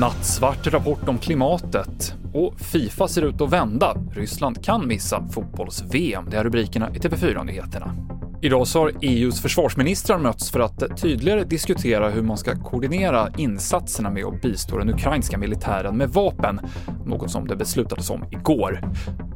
[0.00, 2.14] Nattsvart rapport om klimatet.
[2.34, 3.96] Och Fifa ser ut att vända.
[4.12, 6.24] Ryssland kan missa fotbolls-VM.
[6.30, 7.94] Det är rubrikerna i TV4-nyheterna.
[8.42, 14.10] Idag så har EUs försvarsministrar mötts för att tydligare diskutera hur man ska koordinera insatserna
[14.10, 16.60] med att bistå den ukrainska militären med vapen,
[17.06, 18.80] något som det beslutades om igår.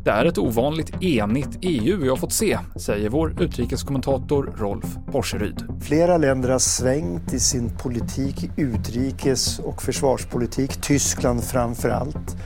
[0.04, 5.64] Det är ett ovanligt enigt EU vi har fått se, säger vår utrikeskommentator Rolf Porseryd.
[5.80, 12.36] Flera länder har svängt i sin politik, utrikes och försvarspolitik, Tyskland framför allt.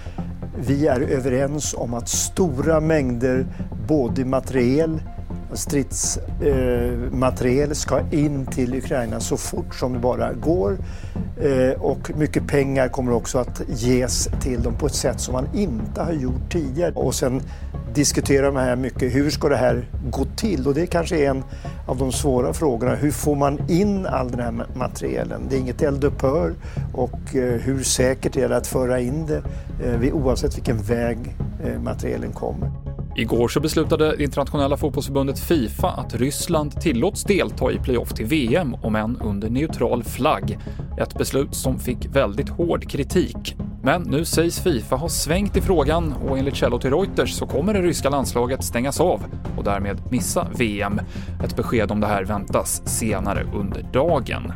[0.59, 3.47] Vi är överens om att stora mängder
[3.89, 5.01] både materiel
[5.53, 10.79] stridsmateriel ska in till Ukraina så fort som det bara går.
[11.41, 15.49] Eh, och mycket pengar kommer också att ges till dem på ett sätt som man
[15.55, 16.93] inte har gjort tidigare.
[16.95, 17.43] Och sen
[17.95, 20.67] diskuterar man här mycket, hur ska det här gå till?
[20.67, 21.45] Och det kanske är en
[21.87, 22.95] av de svåra frågorna.
[22.95, 25.47] Hur får man in all den här materielen?
[25.49, 26.55] Det är inget eldupphör
[26.95, 29.43] och eh, hur säkert är det att föra in det
[29.85, 32.86] eh, oavsett vilken väg eh, materielen kommer?
[33.19, 38.75] Igår så beslutade det internationella fotbollsförbundet Fifa att Ryssland tillåts delta i playoff till VM,
[38.75, 40.59] om än under neutral flagg.
[40.99, 43.57] Ett beslut som fick väldigt hård kritik.
[43.83, 47.75] Men nu sägs Fifa ha svängt i frågan och enligt källor till Reuters så kommer
[47.75, 49.25] det ryska landslaget stängas av
[49.57, 51.01] och därmed missa VM.
[51.45, 54.53] Ett besked om det här väntas senare under dagen.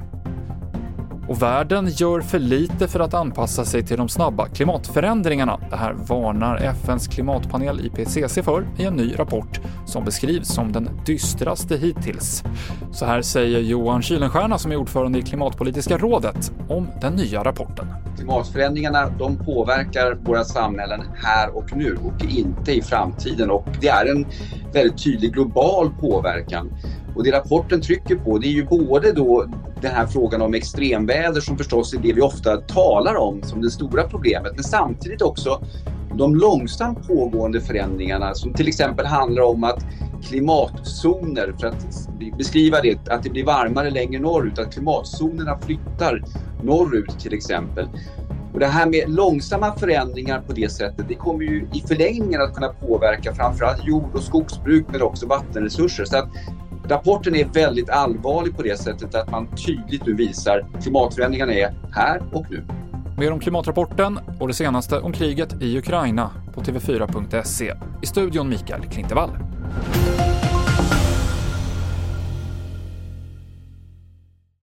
[1.31, 5.61] Och världen gör för lite för att anpassa sig till de snabba klimatförändringarna.
[5.71, 9.61] Det här varnar FNs klimatpanel IPCC för i en ny rapport
[9.91, 12.45] som beskrivs som den dystraste hittills.
[12.93, 17.87] Så här säger Johan Kylenstierna som är ordförande i Klimatpolitiska rådet om den nya rapporten.
[18.17, 24.17] Klimatförändringarna de påverkar våra samhällen här och nu och inte i framtiden och det är
[24.17, 24.27] en
[24.73, 26.73] väldigt tydlig global påverkan.
[27.17, 29.47] Och det rapporten trycker på det är ju både då
[29.81, 33.71] den här frågan om extremväder som förstås är det vi ofta talar om som det
[33.71, 35.63] stora problemet men samtidigt också
[36.13, 39.87] de långsamt pågående förändringarna som till exempel handlar om att
[40.29, 46.23] klimatzoner, för att beskriva det, att det blir varmare längre norrut, att klimatzonerna flyttar
[46.63, 47.89] norrut till exempel.
[48.53, 52.55] Och det här med långsamma förändringar på det sättet, det kommer ju i förlängningen att
[52.55, 56.05] kunna påverka framförallt jord och skogsbruk men också vattenresurser.
[56.05, 56.29] Så att
[56.91, 62.23] Rapporten är väldigt allvarlig på det sättet att man tydligt nu visar klimatförändringarna är här
[62.33, 62.80] och nu.
[63.21, 67.75] Mer om klimatrapporten och det senaste om kriget i Ukraina på tv4.se.
[68.03, 69.50] I studion Mikael Klintevall.